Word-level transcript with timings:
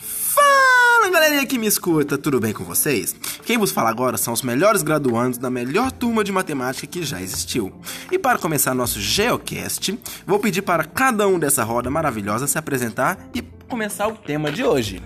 Fala 0.00 1.10
galerinha 1.12 1.44
que 1.44 1.58
me 1.58 1.66
escuta, 1.66 2.16
tudo 2.16 2.40
bem 2.40 2.54
com 2.54 2.64
vocês? 2.64 3.14
Quem 3.44 3.58
vos 3.58 3.70
fala 3.70 3.90
agora 3.90 4.16
são 4.16 4.32
os 4.32 4.40
melhores 4.40 4.82
graduandos 4.82 5.36
da 5.36 5.50
melhor 5.50 5.92
turma 5.92 6.24
de 6.24 6.32
matemática 6.32 6.86
que 6.86 7.02
já 7.02 7.20
existiu. 7.20 7.78
E 8.10 8.18
para 8.18 8.38
começar 8.38 8.74
nosso 8.74 8.98
Geocast, 8.98 9.98
vou 10.26 10.38
pedir 10.38 10.62
para 10.62 10.84
cada 10.84 11.28
um 11.28 11.38
dessa 11.38 11.62
roda 11.62 11.90
maravilhosa 11.90 12.46
se 12.46 12.56
apresentar 12.56 13.18
e 13.34 13.42
começar 13.68 14.08
o 14.08 14.16
tema 14.16 14.50
de 14.50 14.64
hoje. 14.64 15.02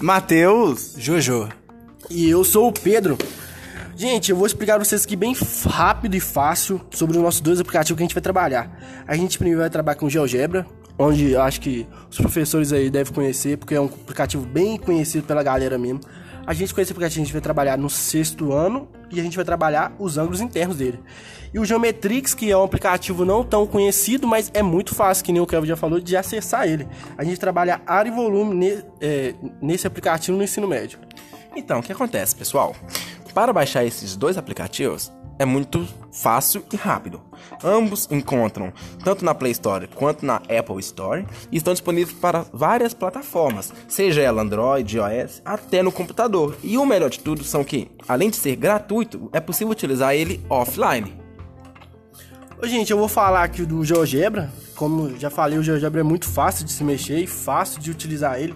Matheus, 0.00 0.96
Jojo. 0.98 1.48
E 2.10 2.28
eu 2.28 2.42
sou 2.42 2.66
o 2.66 2.72
Pedro. 2.72 3.16
Gente, 3.94 4.30
eu 4.30 4.36
vou 4.36 4.46
explicar 4.46 4.76
pra 4.76 4.84
vocês 4.84 5.04
aqui 5.04 5.14
bem 5.14 5.34
rápido 5.68 6.14
e 6.14 6.20
fácil 6.20 6.80
sobre 6.90 7.16
os 7.16 7.22
nossos 7.22 7.40
dois 7.40 7.60
aplicativos 7.60 7.96
que 7.96 8.02
a 8.02 8.06
gente 8.06 8.14
vai 8.14 8.22
trabalhar. 8.22 8.70
A 9.06 9.14
gente 9.16 9.36
primeiro 9.38 9.60
vai 9.60 9.70
trabalhar 9.70 9.96
com 9.96 10.08
GeoGebra, 10.08 10.66
onde 10.98 11.32
eu 11.32 11.42
acho 11.42 11.60
que 11.60 11.86
os 12.10 12.16
professores 12.16 12.72
aí 12.72 12.90
devem 12.90 13.12
conhecer, 13.12 13.58
porque 13.58 13.74
é 13.74 13.80
um 13.80 13.84
aplicativo 13.86 14.44
bem 14.46 14.78
conhecido 14.78 15.26
pela 15.26 15.42
galera 15.42 15.76
mesmo. 15.78 16.00
A 16.44 16.54
gente 16.54 16.74
com 16.74 16.80
esse 16.80 16.90
aplicativo 16.90 17.20
a 17.22 17.24
gente 17.24 17.32
vai 17.32 17.42
trabalhar 17.42 17.78
no 17.78 17.88
sexto 17.88 18.52
ano 18.52 18.88
e 19.10 19.20
a 19.20 19.22
gente 19.22 19.36
vai 19.36 19.44
trabalhar 19.44 19.92
os 19.98 20.18
ângulos 20.18 20.40
internos 20.40 20.76
dele. 20.76 20.98
E 21.54 21.58
o 21.58 21.64
Geometrix, 21.64 22.34
que 22.34 22.50
é 22.50 22.56
um 22.56 22.64
aplicativo 22.64 23.24
não 23.24 23.44
tão 23.44 23.66
conhecido, 23.66 24.26
mas 24.26 24.50
é 24.54 24.62
muito 24.62 24.94
fácil, 24.94 25.24
que 25.24 25.32
nem 25.32 25.40
o 25.40 25.46
Kevin 25.46 25.66
já 25.66 25.76
falou, 25.76 26.00
de 26.00 26.16
acessar 26.16 26.66
ele. 26.66 26.88
A 27.16 27.22
gente 27.22 27.38
trabalha 27.38 27.80
área 27.86 28.10
e 28.10 28.12
volume 28.12 28.54
ne- 28.54 28.82
é, 29.00 29.34
nesse 29.60 29.86
aplicativo 29.86 30.36
no 30.36 30.42
ensino 30.42 30.66
médio. 30.66 30.98
Então, 31.54 31.80
o 31.80 31.82
que 31.82 31.92
acontece, 31.92 32.34
pessoal? 32.34 32.74
Para 33.34 33.52
baixar 33.52 33.84
esses 33.84 34.14
dois 34.14 34.36
aplicativos 34.36 35.10
é 35.38 35.44
muito 35.44 35.88
fácil 36.12 36.62
e 36.70 36.76
rápido. 36.76 37.20
Ambos 37.64 38.06
encontram 38.10 38.72
tanto 39.02 39.24
na 39.24 39.34
Play 39.34 39.52
Store 39.52 39.88
quanto 39.88 40.24
na 40.24 40.36
Apple 40.36 40.78
Store 40.80 41.26
e 41.50 41.56
estão 41.56 41.72
disponíveis 41.72 42.16
para 42.16 42.44
várias 42.52 42.92
plataformas, 42.92 43.72
seja 43.88 44.20
ela 44.20 44.42
Android, 44.42 44.98
iOS, 44.98 45.40
até 45.44 45.82
no 45.82 45.90
computador. 45.90 46.56
E 46.62 46.76
o 46.76 46.84
melhor 46.84 47.08
de 47.08 47.20
tudo 47.20 47.42
são 47.42 47.64
que, 47.64 47.90
além 48.06 48.28
de 48.28 48.36
ser 48.36 48.54
gratuito, 48.54 49.30
é 49.32 49.40
possível 49.40 49.72
utilizar 49.72 50.14
ele 50.14 50.44
offline. 50.50 51.16
Ô, 52.62 52.66
gente, 52.66 52.92
eu 52.92 52.98
vou 52.98 53.08
falar 53.08 53.42
aqui 53.42 53.64
do 53.64 53.84
GeoGebra. 53.84 54.52
Como 54.76 55.18
já 55.18 55.30
falei, 55.30 55.58
o 55.58 55.62
GeoGebra 55.62 56.00
é 56.00 56.04
muito 56.04 56.28
fácil 56.28 56.64
de 56.64 56.70
se 56.70 56.84
mexer 56.84 57.18
e 57.18 57.26
fácil 57.26 57.80
de 57.80 57.90
utilizar 57.90 58.40
ele. 58.40 58.54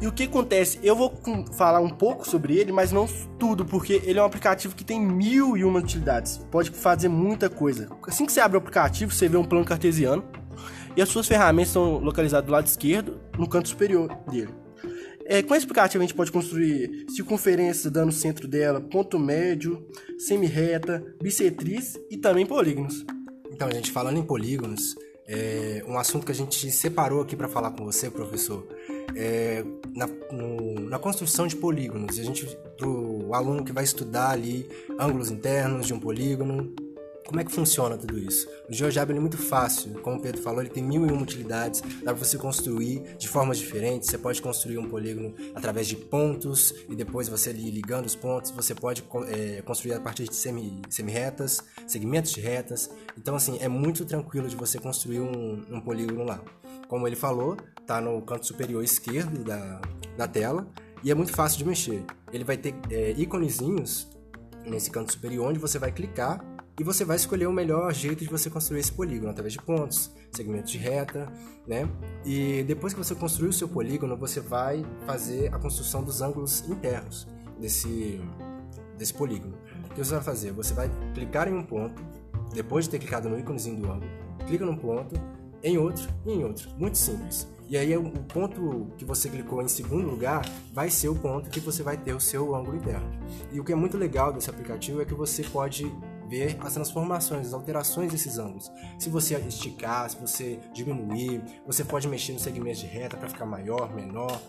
E 0.00 0.06
o 0.06 0.12
que 0.12 0.22
acontece? 0.22 0.78
Eu 0.82 0.96
vou 0.96 1.12
falar 1.52 1.80
um 1.80 1.90
pouco 1.90 2.26
sobre 2.26 2.56
ele, 2.56 2.72
mas 2.72 2.90
não 2.90 3.06
tudo, 3.38 3.66
porque 3.66 4.00
ele 4.04 4.18
é 4.18 4.22
um 4.22 4.26
aplicativo 4.26 4.74
que 4.74 4.82
tem 4.82 4.98
mil 4.98 5.58
e 5.58 5.64
uma 5.64 5.78
utilidades. 5.78 6.38
Pode 6.50 6.70
fazer 6.70 7.08
muita 7.08 7.50
coisa. 7.50 7.88
Assim 8.06 8.24
que 8.24 8.32
você 8.32 8.40
abre 8.40 8.56
o 8.56 8.60
aplicativo, 8.60 9.12
você 9.12 9.28
vê 9.28 9.36
um 9.36 9.44
plano 9.44 9.64
cartesiano 9.64 10.24
e 10.96 11.02
as 11.02 11.08
suas 11.10 11.28
ferramentas 11.28 11.68
estão 11.68 11.98
localizadas 11.98 12.46
do 12.46 12.52
lado 12.52 12.66
esquerdo, 12.66 13.20
no 13.38 13.46
canto 13.46 13.68
superior 13.68 14.08
dele. 14.30 14.54
É, 15.26 15.42
com 15.42 15.54
esse 15.54 15.64
aplicativo 15.64 16.02
a 16.02 16.06
gente 16.06 16.16
pode 16.16 16.32
construir 16.32 17.04
circunferências 17.10 17.92
dando 17.92 18.08
o 18.08 18.12
centro 18.12 18.48
dela, 18.48 18.80
ponto 18.80 19.18
médio, 19.18 19.86
semi-reta, 20.18 21.04
bissetriz 21.22 22.00
e 22.10 22.16
também 22.16 22.46
polígonos. 22.46 23.04
Então, 23.52 23.70
gente, 23.70 23.92
falando 23.92 24.18
em 24.18 24.22
polígonos, 24.22 24.96
é, 25.28 25.84
um 25.86 25.96
assunto 25.98 26.26
que 26.26 26.32
a 26.32 26.34
gente 26.34 26.70
separou 26.72 27.20
aqui 27.20 27.36
para 27.36 27.46
falar 27.46 27.70
com 27.70 27.84
você, 27.84 28.10
professor, 28.10 28.66
é 29.16 29.64
na, 29.94 30.06
no- 30.32 30.80
na 30.88 30.98
construção 30.98 31.46
de 31.46 31.56
polígonos. 31.56 32.18
A 32.18 32.22
gente, 32.22 32.46
pro 32.76 33.32
aluno 33.34 33.64
que 33.64 33.72
vai 33.72 33.84
estudar 33.84 34.30
ali 34.30 34.68
ângulos 34.98 35.30
internos 35.30 35.86
de 35.86 35.94
um 35.94 36.00
polígono, 36.00 36.72
como 37.30 37.40
é 37.40 37.44
que 37.44 37.52
funciona 37.52 37.96
tudo 37.96 38.18
isso? 38.18 38.48
O 38.68 38.72
ele 38.72 38.98
é 38.98 39.20
muito 39.20 39.38
fácil, 39.38 40.00
como 40.00 40.16
o 40.16 40.20
Pedro 40.20 40.42
falou, 40.42 40.60
ele 40.62 40.68
tem 40.68 40.82
mil 40.82 41.06
e 41.06 41.12
uma 41.12 41.22
utilidades, 41.22 41.80
dá 42.02 42.12
para 42.12 42.14
você 42.14 42.36
construir 42.36 43.16
de 43.16 43.28
formas 43.28 43.56
diferentes. 43.56 44.10
Você 44.10 44.18
pode 44.18 44.42
construir 44.42 44.78
um 44.78 44.88
polígono 44.88 45.32
através 45.54 45.86
de 45.86 45.94
pontos 45.94 46.74
e 46.88 46.96
depois 46.96 47.28
você 47.28 47.52
ligando 47.52 48.06
os 48.06 48.16
pontos, 48.16 48.50
você 48.50 48.74
pode 48.74 49.04
é, 49.28 49.62
construir 49.62 49.94
a 49.94 50.00
partir 50.00 50.24
de 50.24 50.34
semi, 50.34 50.82
semi-retas, 50.88 51.62
segmentos 51.86 52.32
de 52.32 52.40
retas. 52.40 52.90
Então, 53.16 53.36
assim, 53.36 53.58
é 53.60 53.68
muito 53.68 54.04
tranquilo 54.04 54.48
de 54.48 54.56
você 54.56 54.80
construir 54.80 55.20
um, 55.20 55.64
um 55.70 55.80
polígono 55.80 56.24
lá. 56.24 56.42
Como 56.88 57.06
ele 57.06 57.14
falou, 57.14 57.56
tá 57.86 58.00
no 58.00 58.20
canto 58.22 58.44
superior 58.44 58.82
esquerdo 58.82 59.44
da, 59.44 59.80
da 60.16 60.26
tela 60.26 60.66
e 61.04 61.12
é 61.12 61.14
muito 61.14 61.32
fácil 61.32 61.58
de 61.58 61.64
mexer. 61.64 62.02
Ele 62.32 62.42
vai 62.42 62.56
ter 62.56 62.74
é, 62.90 63.12
íconezinhos 63.12 64.08
nesse 64.66 64.90
canto 64.90 65.12
superior 65.12 65.48
onde 65.48 65.58
você 65.58 65.78
vai 65.78 65.92
clicar 65.92 66.44
e 66.80 66.82
você 66.82 67.04
vai 67.04 67.16
escolher 67.16 67.46
o 67.46 67.52
melhor 67.52 67.92
jeito 67.92 68.24
de 68.24 68.30
você 68.30 68.48
construir 68.48 68.80
esse 68.80 68.90
polígono 68.90 69.30
através 69.30 69.52
de 69.52 69.60
pontos, 69.60 70.10
segmentos 70.32 70.72
de 70.72 70.78
reta, 70.78 71.30
né? 71.66 71.86
E 72.24 72.62
depois 72.62 72.94
que 72.94 72.98
você 72.98 73.14
construir 73.14 73.50
o 73.50 73.52
seu 73.52 73.68
polígono, 73.68 74.16
você 74.16 74.40
vai 74.40 74.82
fazer 75.04 75.54
a 75.54 75.58
construção 75.58 76.02
dos 76.02 76.22
ângulos 76.22 76.66
internos 76.66 77.28
desse 77.60 78.18
desse 78.96 79.12
polígono. 79.12 79.58
O 79.90 79.94
que 79.94 80.02
você 80.02 80.14
vai 80.14 80.22
fazer? 80.22 80.52
Você 80.52 80.72
vai 80.72 80.90
clicar 81.12 81.48
em 81.48 81.52
um 81.52 81.62
ponto, 81.62 82.02
depois 82.54 82.86
de 82.86 82.92
ter 82.92 82.98
clicado 82.98 83.28
no 83.28 83.38
íconezinho 83.38 83.76
do 83.76 83.92
ângulo, 83.92 84.10
clica 84.46 84.64
num 84.64 84.76
ponto, 84.76 85.20
em 85.62 85.76
outro 85.76 86.08
e 86.24 86.32
em 86.32 86.44
outro. 86.44 86.70
Muito 86.78 86.96
simples. 86.96 87.46
E 87.68 87.76
aí 87.76 87.94
o 87.94 88.10
ponto 88.10 88.90
que 88.96 89.04
você 89.04 89.28
clicou 89.28 89.60
em 89.60 89.68
segundo 89.68 90.08
lugar 90.08 90.48
vai 90.72 90.88
ser 90.88 91.08
o 91.08 91.14
ponto 91.14 91.50
que 91.50 91.60
você 91.60 91.82
vai 91.82 91.98
ter 91.98 92.14
o 92.14 92.20
seu 92.20 92.54
ângulo 92.54 92.78
interno. 92.78 93.06
E 93.52 93.60
o 93.60 93.64
que 93.64 93.70
é 93.70 93.76
muito 93.76 93.98
legal 93.98 94.32
desse 94.32 94.48
aplicativo 94.48 95.02
é 95.02 95.04
que 95.04 95.14
você 95.14 95.42
pode 95.42 95.92
ver 96.30 96.56
as 96.60 96.74
transformações, 96.74 97.48
as 97.48 97.52
alterações 97.52 98.12
desses 98.12 98.38
ângulos. 98.38 98.70
Se 98.96 99.10
você 99.10 99.36
esticar, 99.36 100.08
se 100.08 100.16
você 100.16 100.60
diminuir, 100.72 101.42
você 101.66 101.84
pode 101.84 102.06
mexer 102.06 102.32
nos 102.32 102.42
segmentos 102.42 102.78
de 102.78 102.86
reta 102.86 103.16
para 103.16 103.28
ficar 103.28 103.44
maior, 103.44 103.92
menor. 103.92 104.40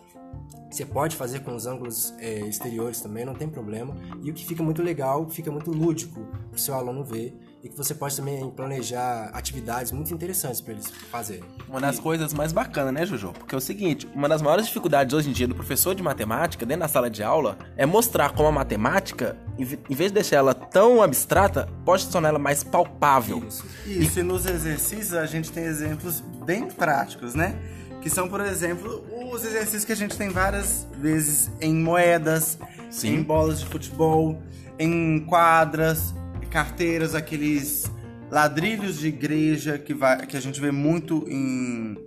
Você 0.69 0.86
pode 0.86 1.18
fazer 1.18 1.40
com 1.40 1.53
os 1.53 1.66
ângulos 1.66 2.14
é, 2.18 2.40
exteriores 2.47 3.02
também, 3.02 3.25
não 3.25 3.34
tem 3.34 3.50
problema. 3.50 3.94
E 4.24 4.31
o 4.31 4.34
que 4.34 4.46
fica 4.46 4.64
muito 4.64 4.81
legal, 4.81 5.28
fica 5.30 5.52
muito 5.52 5.69
lúdico 5.69 6.22
para 6.50 6.56
o 6.56 6.59
seu 6.59 6.74
aluno 6.74 7.03
ver 7.03 7.38
e 7.62 7.68
que 7.68 7.75
você 7.78 7.94
pode 7.94 8.16
também 8.16 8.50
planejar 8.52 9.31
atividades 9.34 9.92
muito 9.92 10.14
interessantes 10.14 10.62
para 10.62 10.74
eles 10.74 10.88
fazerem. 11.12 11.44
Uma 11.68 11.81
das 11.81 12.00
coisas 12.00 12.34
mais 12.34 12.53
bacanas, 12.53 12.94
né, 12.94 13.06
Jojo? 13.06 13.34
Porque 13.34 13.53
é 13.53 13.58
o 13.58 13.62
seguinte, 13.62 14.09
uma 14.16 14.30
das 14.30 14.42
maiores 14.42 14.66
dificuldades 14.66 15.14
hoje 15.14 15.30
em 15.30 15.34
dia 15.34 15.46
do 15.47 15.53
professor 15.53 15.94
de 15.94 16.02
matemática, 16.02 16.66
dentro 16.66 16.81
da 16.81 16.88
sala 16.88 17.09
de 17.09 17.22
aula, 17.22 17.58
é 17.75 17.86
mostrar 17.86 18.30
como 18.34 18.48
a 18.48 18.52
matemática, 18.52 19.36
em 19.59 19.66
ve- 19.66 19.80
em 19.90 19.94
vez 19.94 20.09
de 20.09 20.16
deixar 20.16 20.38
ela 20.38 20.53
tão 20.53 21.02
abstrata, 21.03 21.68
pode 21.86 22.08
tornar 22.08 22.30
ela 22.30 22.40
mais 22.40 22.63
palpável. 22.63 23.44
Isso, 23.86 24.19
e 24.22 24.24
nos 24.24 24.46
exercícios 24.46 25.13
a 25.13 25.25
gente 25.25 25.52
tem 25.52 25.66
exemplos 25.66 26.22
bem 26.46 26.68
práticos, 26.69 27.36
né? 27.36 27.56
Que 28.02 28.09
são, 28.09 28.28
por 28.28 28.42
exemplo, 28.42 29.06
os 29.31 29.46
exercícios 29.46 29.86
que 29.86 29.92
a 29.92 29.96
gente 29.96 30.18
tem 30.18 30.30
várias 30.30 30.86
vezes 30.97 31.50
em 31.62 31.74
moedas, 31.74 32.58
Sim. 32.90 33.16
em 33.16 33.24
bolas 33.24 33.62
de 33.62 33.66
futebol, 33.66 34.42
em 34.78 35.19
quadras, 35.22 36.14
carteiras, 36.50 37.16
aqueles 37.16 37.90
ladrilhos 38.30 39.00
de 39.00 39.08
igreja 39.08 39.78
que, 39.78 39.94
vai, 39.94 40.25
que 40.25 40.36
a 40.36 40.40
gente 40.40 40.59
vê 40.59 40.72
muito 40.72 41.25
em, 41.30 41.97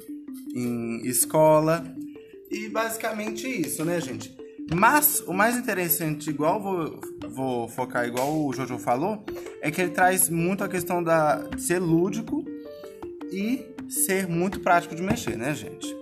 em 0.55 1.07
escola. 1.07 1.85
E 2.51 2.69
basicamente 2.69 3.49
isso, 3.49 3.85
né, 3.85 4.01
gente? 4.01 4.37
Mas 4.75 5.23
o 5.27 5.33
mais 5.33 5.56
interessante, 5.56 6.31
igual 6.31 6.61
vou, 6.61 7.01
vou 7.29 7.69
focar 7.69 8.06
igual 8.06 8.33
o 8.35 8.53
Jojo 8.53 8.79
falou, 8.79 9.25
é 9.61 9.71
que 9.71 9.81
ele 9.81 9.91
traz 9.91 10.29
muito 10.29 10.65
a 10.65 10.69
questão 10.69 11.03
da, 11.03 11.37
de 11.37 11.62
ser 11.62 11.79
lúdico 11.79 12.45
e 13.31 13.67
ser 13.89 14.27
muito 14.27 14.61
prático 14.61 14.95
de 14.95 15.03
mexer, 15.03 15.37
né, 15.37 15.55
gente? 15.55 15.94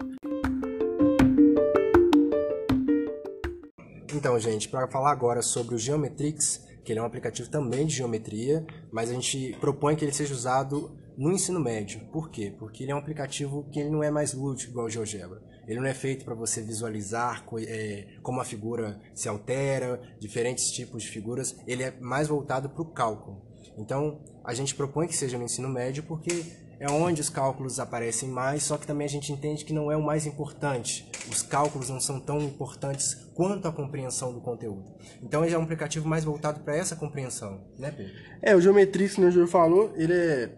Então, 4.23 4.39
gente, 4.39 4.69
para 4.69 4.87
falar 4.87 5.11
agora 5.11 5.43
sobre 5.43 5.75
o 5.75 5.79
Geometrix, 5.79 6.65
que 6.85 6.93
ele 6.93 7.01
é 7.01 7.03
um 7.03 7.07
aplicativo 7.07 7.51
também 7.51 7.85
de 7.85 7.97
geometria, 7.97 8.65
mas 8.93 9.11
a 9.11 9.15
gente 9.15 9.57
propõe 9.61 9.97
que 9.97 10.05
ele 10.05 10.13
seja 10.13 10.33
usado 10.33 10.97
no 11.19 11.33
ensino 11.33 11.59
médio. 11.59 12.07
Por 12.13 12.31
quê? 12.31 12.55
Porque 12.57 12.85
ele 12.85 12.93
é 12.93 12.95
um 12.95 12.99
aplicativo 12.99 13.69
que 13.73 13.81
ele 13.81 13.91
não 13.91 14.01
é 14.01 14.13
mais 14.13 14.33
lúdico 14.33 14.71
igual 14.71 14.87
o 14.87 14.89
GeoGebra. 14.89 15.43
Ele 15.67 15.81
não 15.81 15.89
é 15.89 15.93
feito 15.93 16.25
para 16.25 16.37
você 16.37 16.63
visualizar 16.63 17.45
é, 17.67 18.07
como 18.23 18.41
a 18.41 18.45
figura 18.45 19.01
se 19.13 19.29
altera, 19.29 20.01
diferentes 20.21 20.71
tipos 20.71 21.03
de 21.03 21.09
figuras. 21.09 21.57
Ele 21.67 21.83
é 21.83 21.91
mais 21.99 22.29
voltado 22.29 22.71
para 22.71 22.83
o 22.83 22.93
cálculo. 22.93 23.43
Então, 23.77 24.23
a 24.45 24.55
gente 24.55 24.77
propõe 24.77 25.09
que 25.09 25.17
seja 25.17 25.37
no 25.37 25.47
ensino 25.47 25.69
médio 25.69 26.05
porque 26.05 26.45
é 26.83 26.91
onde 26.91 27.21
os 27.21 27.29
cálculos 27.29 27.79
aparecem 27.79 28.29
mais, 28.29 28.65
só 28.65 28.77
que 28.77 28.85
também 28.85 29.05
a 29.05 29.09
gente 29.09 29.33
entende 29.33 29.65
que 29.65 29.73
não 29.73 29.93
é 29.93 29.97
o 29.97 30.03
mais 30.03 30.27
importante. 30.27 31.09
Os 31.31 31.41
cálculos 31.41 31.89
não 31.89 32.01
são 32.01 32.19
tão 32.19 32.41
importantes 32.43 33.15
quanto 33.37 33.69
a 33.69 33.73
compreensão 33.73 34.35
do 34.35 34.41
conteúdo. 34.41 34.93
Então 35.23 35.45
ele 35.45 35.55
é 35.55 35.59
um 35.59 35.63
aplicativo 35.63 36.09
mais 36.09 36.25
voltado 36.25 36.59
para 36.59 36.77
essa 36.77 36.97
compreensão, 36.97 37.61
né, 37.79 37.93
Pedro? 37.93 38.13
É, 38.43 38.57
o 38.57 38.61
Geometrix, 38.61 39.15
como 39.15 39.29
o 39.29 39.31
Júlio 39.31 39.47
falou, 39.47 39.93
ele 39.95 40.13
é 40.13 40.51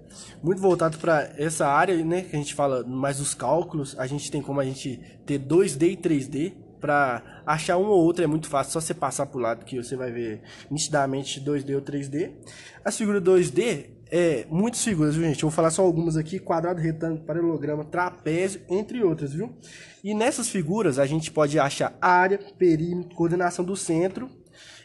muito 0.43 0.63
voltado 0.63 0.97
para 0.97 1.31
essa 1.37 1.67
área, 1.67 2.03
né, 2.03 2.23
que 2.23 2.35
a 2.35 2.39
gente 2.39 2.55
fala 2.55 2.83
mais 2.85 3.19
dos 3.19 3.35
cálculos. 3.35 3.95
A 3.99 4.07
gente 4.07 4.31
tem 4.31 4.41
como 4.41 4.61
a 4.61 4.65
gente 4.65 4.99
ter 5.27 5.39
2D 5.39 5.91
e 5.91 5.97
3D. 5.97 6.53
Para 6.81 7.43
achar 7.47 7.79
um 7.79 7.87
ou 7.87 8.05
outro 8.05 8.23
é 8.23 8.27
muito 8.27 8.47
fácil, 8.47 8.75
só 8.75 8.81
você 8.81 8.93
passar 8.93 9.25
pro 9.25 9.41
lado 9.41 9.65
que 9.65 9.83
você 9.83 9.97
vai 9.97 10.13
ver 10.13 10.43
nitidamente 10.71 11.41
2D 11.41 11.75
ou 11.75 11.81
3D. 11.81 12.33
A 12.85 12.91
figura 12.91 13.23
2D 13.23 13.94
é, 14.17 14.47
muitas 14.49 14.85
figuras, 14.85 15.17
viu, 15.17 15.25
gente? 15.25 15.43
Eu 15.43 15.49
vou 15.49 15.57
falar 15.57 15.73
só 15.73 15.83
algumas 15.83 16.17
aqui: 16.17 16.39
quadrado, 16.39 16.81
retângulo, 16.81 17.25
paralelograma, 17.27 17.85
trapézio, 17.85 18.61
entre 18.69 19.03
outras, 19.03 19.33
viu? 19.33 19.53
E 20.05 20.15
nessas 20.15 20.49
figuras 20.49 21.01
a 21.01 21.05
gente 21.05 21.33
pode 21.33 21.59
achar 21.59 21.99
área, 22.01 22.39
perímetro, 22.57 23.13
coordenação 23.17 23.65
do 23.65 23.75
centro. 23.75 24.31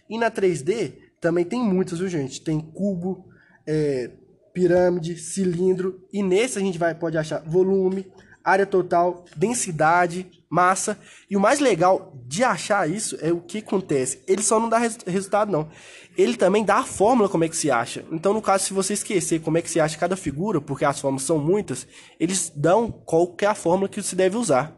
E 0.09 0.17
na 0.17 0.31
3D 0.31 0.93
também 1.21 1.45
tem 1.45 1.61
muitas, 1.61 1.99
viu, 1.99 2.07
gente? 2.07 2.41
Tem 2.41 2.59
cubo, 2.59 3.23
é, 3.67 4.09
pirâmide, 4.51 5.15
cilindro. 5.19 6.03
E 6.11 6.23
nesse 6.23 6.57
a 6.57 6.61
gente 6.61 6.79
vai, 6.79 6.95
pode 6.95 7.15
achar 7.15 7.43
volume, 7.43 8.11
área 8.43 8.65
total, 8.65 9.25
densidade, 9.37 10.25
massa. 10.49 10.99
E 11.29 11.37
o 11.37 11.39
mais 11.39 11.59
legal 11.59 12.13
de 12.25 12.43
achar 12.43 12.89
isso 12.89 13.17
é 13.21 13.31
o 13.31 13.39
que 13.39 13.59
acontece. 13.59 14.23
Ele 14.27 14.41
só 14.41 14.59
não 14.59 14.67
dá 14.67 14.77
res 14.77 14.97
resultado, 15.05 15.51
não. 15.51 15.69
Ele 16.17 16.35
também 16.35 16.65
dá 16.65 16.77
a 16.77 16.83
fórmula 16.83 17.29
como 17.29 17.43
é 17.43 17.49
que 17.49 17.55
se 17.55 17.69
acha. 17.69 18.03
Então, 18.11 18.33
no 18.33 18.41
caso, 18.41 18.65
se 18.65 18.73
você 18.73 18.93
esquecer 18.93 19.41
como 19.41 19.57
é 19.57 19.61
que 19.61 19.69
se 19.69 19.79
acha 19.79 19.97
cada 19.97 20.17
figura, 20.17 20.59
porque 20.59 20.83
as 20.83 20.99
fórmulas 20.99 21.23
são 21.23 21.37
muitas, 21.37 21.87
eles 22.19 22.51
dão 22.55 22.91
qual 22.91 23.35
é 23.41 23.45
a 23.45 23.55
fórmula 23.55 23.87
que 23.87 24.01
se 24.01 24.15
deve 24.15 24.35
usar. 24.35 24.75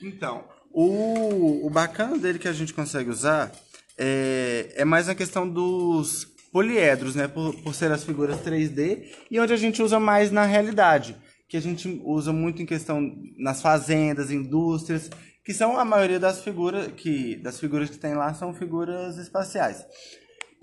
Então, 0.00 0.44
o, 0.72 1.66
o 1.66 1.70
bacana 1.70 2.18
dele 2.18 2.38
que 2.38 2.48
a 2.48 2.52
gente 2.52 2.74
consegue 2.74 3.10
usar 3.10 3.52
é, 3.98 4.72
é 4.76 4.84
mais 4.84 5.08
a 5.08 5.14
questão 5.14 5.48
dos 5.48 6.26
poliedros, 6.52 7.14
né? 7.14 7.26
Por, 7.26 7.54
por 7.62 7.74
ser 7.74 7.90
as 7.90 8.04
figuras 8.04 8.38
3D 8.40 9.04
e 9.30 9.40
onde 9.40 9.52
a 9.52 9.56
gente 9.56 9.82
usa 9.82 9.98
mais 9.98 10.30
na 10.30 10.44
realidade. 10.44 11.16
Que 11.52 11.58
a 11.58 11.60
gente 11.60 12.00
usa 12.02 12.32
muito 12.32 12.62
em 12.62 12.64
questão 12.64 13.14
nas 13.36 13.60
fazendas, 13.60 14.30
indústrias, 14.30 15.10
que 15.44 15.52
são 15.52 15.78
a 15.78 15.84
maioria 15.84 16.18
das 16.18 16.40
figuras 16.40 16.90
que 16.96 17.36
das 17.36 17.60
figuras 17.60 17.90
que 17.90 17.98
tem 17.98 18.14
lá 18.14 18.32
são 18.32 18.54
figuras 18.54 19.18
espaciais. 19.18 19.84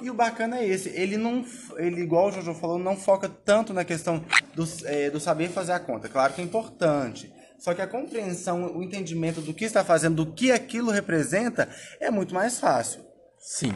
E 0.02 0.10
o 0.10 0.16
bacana 0.16 0.58
é 0.58 0.68
esse, 0.68 0.90
ele 0.90 1.16
não, 1.16 1.46
ele 1.78 2.02
igual 2.02 2.30
o 2.30 2.32
Jojo 2.32 2.56
falou, 2.56 2.80
não 2.80 2.98
foca 2.98 3.30
tanto 3.30 3.72
na 3.72 3.86
questão 3.86 4.26
do, 4.56 4.68
é, 4.86 5.12
do 5.12 5.20
saber 5.20 5.50
fazer 5.50 5.74
a 5.74 5.80
conta. 5.80 6.10
Claro 6.10 6.34
que 6.34 6.42
é 6.42 6.44
importante, 6.44 7.32
só 7.60 7.76
que 7.76 7.84
a 7.84 7.88
compreensão, 7.88 8.76
o 8.76 8.82
entendimento 8.82 9.42
do 9.42 9.54
que 9.54 9.66
está 9.66 9.86
fazendo, 9.86 10.26
do 10.26 10.34
que 10.34 10.52
aquilo 10.52 10.90
representa, 10.90 11.70
é 12.00 12.10
muito 12.10 12.34
mais 12.34 12.60
fácil. 12.60 13.06
Sim. 13.38 13.76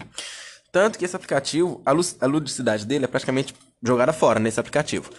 Tanto 0.71 0.97
que 0.97 1.05
esse 1.05 1.15
aplicativo, 1.15 1.79
a, 1.85 1.91
lu 1.91 2.01
a 2.19 2.25
ludicidade 2.25 2.87
dele 2.87 3.05
é 3.05 3.07
praticamente 3.07 3.53
jogada 3.83 4.11
fora 4.11 4.39
nesse 4.39 4.59
aplicativo. 4.59 5.11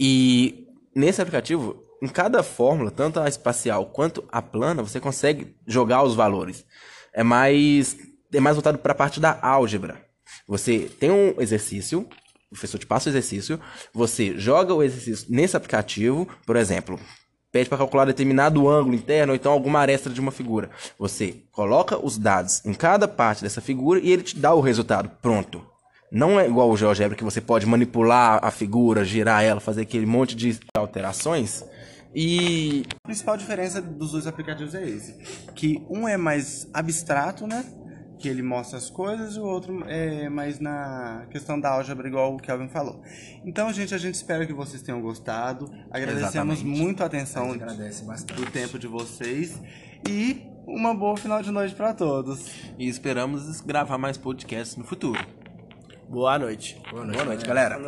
E 0.00 0.65
nesse 0.96 1.20
aplicativo, 1.20 1.84
em 2.02 2.08
cada 2.08 2.42
fórmula, 2.42 2.90
tanto 2.90 3.20
a 3.20 3.28
espacial 3.28 3.86
quanto 3.86 4.24
a 4.32 4.40
plana, 4.40 4.82
você 4.82 4.98
consegue 4.98 5.54
jogar 5.66 6.02
os 6.02 6.14
valores. 6.14 6.64
É 7.12 7.22
mais 7.22 7.96
é 8.32 8.40
mais 8.40 8.56
voltado 8.56 8.78
para 8.78 8.92
a 8.92 8.94
parte 8.94 9.20
da 9.20 9.38
álgebra. 9.40 10.04
Você 10.48 10.90
tem 10.98 11.10
um 11.10 11.34
exercício, 11.40 12.00
o 12.00 12.50
professor 12.50 12.78
te 12.78 12.86
passa 12.86 13.08
o 13.08 13.12
exercício, 13.12 13.60
você 13.94 14.36
joga 14.38 14.74
o 14.74 14.82
exercício 14.82 15.26
nesse 15.30 15.56
aplicativo, 15.56 16.28
por 16.44 16.56
exemplo, 16.56 16.98
pede 17.52 17.68
para 17.68 17.78
calcular 17.78 18.04
determinado 18.04 18.68
ângulo 18.68 18.94
interno 18.94 19.32
ou 19.32 19.36
então 19.36 19.52
alguma 19.52 19.80
aresta 19.80 20.10
de 20.10 20.20
uma 20.20 20.32
figura. 20.32 20.70
Você 20.98 21.44
coloca 21.52 21.98
os 21.98 22.18
dados 22.18 22.64
em 22.64 22.74
cada 22.74 23.06
parte 23.08 23.42
dessa 23.42 23.60
figura 23.60 24.00
e 24.00 24.10
ele 24.10 24.22
te 24.22 24.36
dá 24.36 24.52
o 24.52 24.60
resultado 24.60 25.10
pronto. 25.22 25.75
Não 26.10 26.38
é 26.38 26.46
igual 26.46 26.70
o 26.70 26.76
GeoGebra 26.76 27.16
que 27.16 27.24
você 27.24 27.40
pode 27.40 27.66
manipular 27.66 28.38
a 28.42 28.50
figura, 28.50 29.04
girar 29.04 29.42
ela, 29.42 29.60
fazer 29.60 29.82
aquele 29.82 30.06
monte 30.06 30.36
de 30.36 30.58
alterações. 30.76 31.64
E 32.14 32.84
a 33.04 33.08
principal 33.08 33.36
diferença 33.36 33.82
dos 33.82 34.12
dois 34.12 34.26
aplicativos 34.26 34.74
é 34.74 34.88
esse, 34.88 35.12
que 35.54 35.84
um 35.90 36.08
é 36.08 36.16
mais 36.16 36.68
abstrato, 36.72 37.46
né? 37.46 37.64
Que 38.18 38.28
ele 38.28 38.40
mostra 38.40 38.78
as 38.78 38.88
coisas 38.88 39.36
e 39.36 39.40
o 39.40 39.44
outro 39.44 39.84
é 39.86 40.26
mais 40.30 40.58
na 40.58 41.26
questão 41.30 41.60
da 41.60 41.70
álgebra, 41.72 42.08
igual 42.08 42.34
o 42.34 42.38
Kelvin 42.38 42.68
falou. 42.68 43.02
Então, 43.44 43.70
gente, 43.70 43.94
a 43.94 43.98
gente 43.98 44.14
espera 44.14 44.46
que 44.46 44.54
vocês 44.54 44.80
tenham 44.80 45.02
gostado. 45.02 45.70
Agradecemos 45.90 46.60
Exatamente. 46.60 46.64
muito 46.64 47.02
a 47.02 47.06
atenção 47.06 47.54
do 47.54 48.50
tempo 48.50 48.78
de 48.78 48.86
vocês 48.86 49.60
e 50.08 50.46
uma 50.66 50.94
boa 50.94 51.18
final 51.18 51.42
de 51.42 51.50
noite 51.50 51.74
para 51.74 51.92
todos. 51.92 52.48
e 52.78 52.88
esperamos 52.88 53.60
gravar 53.60 53.98
mais 53.98 54.16
podcasts 54.16 54.76
no 54.76 54.84
futuro. 54.84 55.35
Boa 56.08 56.38
noite. 56.38 56.80
Boa 56.90 57.04
noite, 57.04 57.16
Boa 57.16 57.24
noite, 57.24 57.46
galera. 57.46 57.78